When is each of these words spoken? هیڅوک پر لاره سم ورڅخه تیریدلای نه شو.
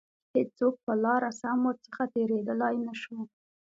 هیڅوک 0.35 0.75
پر 0.85 0.95
لاره 1.03 1.29
سم 1.41 1.59
ورڅخه 1.67 2.03
تیریدلای 2.13 2.75
نه 2.87 2.93
شو. 3.01 3.17